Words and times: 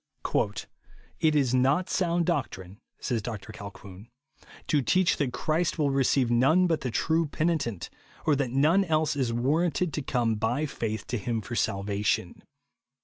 "It 1.19 1.35
is 1.35 1.53
not 1.53 1.87
sound 1.87 2.25
doctrine," 2.25 2.79
says 2.99 3.21
Dr 3.21 3.53
Colquhoun," 3.53 4.07
to 4.69 4.81
teach 4.81 5.17
that 5.17 5.31
Christ 5.31 5.77
will 5.77 5.91
receive 5.91 6.31
none 6.31 6.65
but 6.65 6.81
the 6.81 6.89
true 6.89 7.27
penitent, 7.27 7.91
or 8.25 8.35
that 8.35 8.49
none 8.49 8.83
else 8.83 9.15
is 9.15 9.31
warranted 9.31 9.93
to 9.93 10.01
come 10.01 10.33
by 10.37 10.65
faith 10.65 11.05
to 11.05 11.19
him 11.19 11.39
for 11.39 11.55
salvation. 11.55 12.41